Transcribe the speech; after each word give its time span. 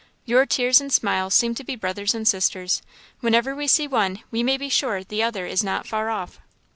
Your 0.25 0.47
tears 0.47 0.81
and 0.81 0.91
smiles 0.91 1.35
seem 1.35 1.53
to 1.53 1.63
be 1.63 1.75
brothers 1.75 2.15
and 2.15 2.27
sisters; 2.27 2.81
whenever 3.19 3.53
we 3.55 3.67
see 3.67 3.87
one 3.87 4.23
we 4.31 4.41
may 4.41 4.57
be 4.57 4.67
sure 4.67 5.03
the 5.03 5.21
other 5.21 5.45
is 5.45 5.63
not 5.63 5.85
far 5.85 6.09
off." 6.09 6.39